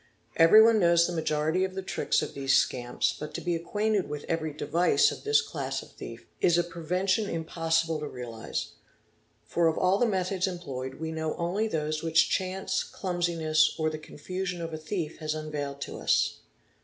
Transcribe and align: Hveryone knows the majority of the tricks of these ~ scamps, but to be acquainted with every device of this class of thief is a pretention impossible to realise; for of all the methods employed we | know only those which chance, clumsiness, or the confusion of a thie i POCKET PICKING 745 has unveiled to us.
Hveryone 0.39 0.79
knows 0.79 1.05
the 1.05 1.13
majority 1.13 1.63
of 1.63 1.75
the 1.75 1.83
tricks 1.83 2.23
of 2.23 2.33
these 2.33 2.55
~ 2.55 2.57
scamps, 2.57 3.13
but 3.19 3.35
to 3.35 3.39
be 3.41 3.53
acquainted 3.55 4.09
with 4.09 4.25
every 4.27 4.51
device 4.51 5.11
of 5.11 5.23
this 5.23 5.43
class 5.43 5.83
of 5.83 5.91
thief 5.91 6.25
is 6.39 6.57
a 6.57 6.63
pretention 6.63 7.29
impossible 7.29 7.99
to 7.99 8.07
realise; 8.07 8.71
for 9.45 9.67
of 9.67 9.77
all 9.77 9.99
the 9.99 10.07
methods 10.07 10.47
employed 10.47 10.95
we 10.95 11.11
| 11.11 11.11
know 11.11 11.35
only 11.35 11.67
those 11.67 12.01
which 12.01 12.31
chance, 12.31 12.83
clumsiness, 12.83 13.75
or 13.77 13.91
the 13.91 13.99
confusion 13.99 14.59
of 14.59 14.73
a 14.73 14.75
thie 14.75 14.81
i 14.81 14.81
POCKET 14.81 14.89
PICKING 14.89 15.09
745 15.19 15.19
has 15.19 15.45
unveiled 15.45 15.81
to 15.81 15.99
us. 16.03 16.39